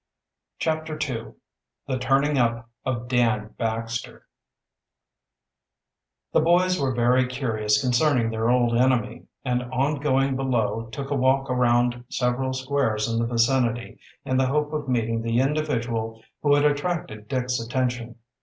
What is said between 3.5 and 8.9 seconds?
BAXTER The boys were very curious concerning their old